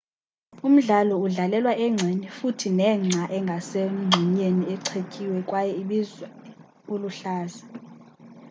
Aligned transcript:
umdlalo 0.67 1.13
udlalelwa 1.25 1.73
engceni 1.85 2.25
futhi 2.37 2.67
nengca 2.79 3.23
engase 3.37 3.81
mgxunyeni 3.95 4.63
ichetyiwe 4.75 5.39
kwaye 5.49 5.71
ibizwa 5.81 6.27
uluhlaza 6.93 7.65